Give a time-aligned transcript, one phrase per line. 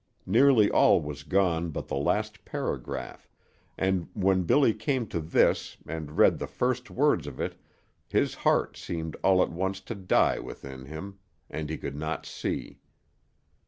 [0.25, 3.29] Nearly all was gone but the last paragraph,
[3.77, 7.53] and when Billy came to this and read the first words of it
[8.07, 11.19] his heart seemed all at once to die within him,
[11.51, 12.79] and he could not see.